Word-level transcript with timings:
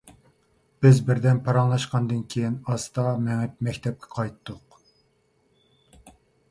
بىز 0.85 1.01
بىردەم 1.09 1.41
پاراڭلاشقاندىن 1.49 2.23
كېيىن، 2.35 2.57
ئاستا 2.71 3.05
مېڭىپ 3.29 3.63
مەكتەپكە 3.69 4.13
قايتتۇق. 4.19 4.83